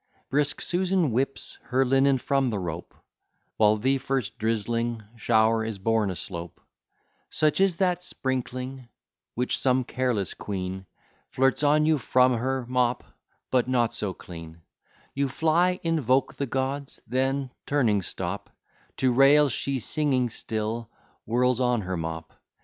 Brisk 0.31 0.61
Susan 0.61 1.11
whips 1.11 1.59
her 1.65 1.85
linen 1.85 2.17
from 2.17 2.49
the 2.49 2.57
rope, 2.57 2.95
While 3.57 3.75
the 3.77 3.99
first 3.99 4.39
drizzling 4.39 5.03
shower 5.15 5.63
is 5.63 5.77
borne 5.77 6.09
aslope; 6.09 6.59
Such 7.29 7.61
is 7.61 7.75
that 7.75 8.01
sprinkling 8.01 8.87
which 9.35 9.59
some 9.59 9.83
careless 9.83 10.33
quean 10.33 10.87
Flirts 11.29 11.61
on 11.61 11.85
you 11.85 11.99
from 11.99 12.35
her 12.35 12.65
mop, 12.67 13.03
but 13.51 13.67
not 13.67 13.93
so 13.93 14.11
clean: 14.11 14.63
You 15.13 15.29
fly, 15.29 15.79
invoke 15.83 16.33
the 16.33 16.47
gods; 16.47 16.99
then, 17.05 17.51
turning, 17.67 18.01
stop 18.01 18.49
To 18.97 19.13
rail; 19.13 19.49
she 19.49 19.77
singing, 19.77 20.31
still 20.31 20.89
whirls 21.27 21.59
on 21.59 21.81
her 21.81 21.95
mop. 21.95 22.33